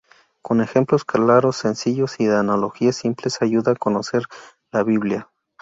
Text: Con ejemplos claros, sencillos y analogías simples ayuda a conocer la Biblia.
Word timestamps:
Con 0.41 0.61
ejemplos 0.61 1.05
claros, 1.05 1.57
sencillos 1.57 2.19
y 2.19 2.25
analogías 2.27 2.95
simples 2.95 3.39
ayuda 3.43 3.73
a 3.73 3.75
conocer 3.75 4.23
la 4.71 4.81
Biblia. 4.81 5.29